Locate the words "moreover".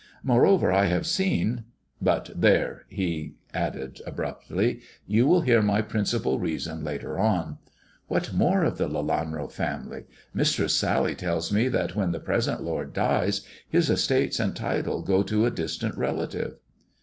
0.23-0.71